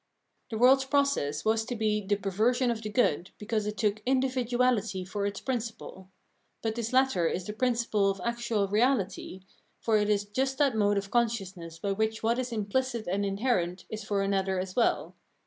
[0.49, 5.05] The world's process was to be the perversion of the good, because it took individuality
[5.05, 6.09] for its principle.
[6.63, 9.41] But this latter is the principle of actual reality,
[9.79, 13.85] for it is just that mode of consciousness by which what is impKcit and inherent
[13.91, 15.13] is for an other as well.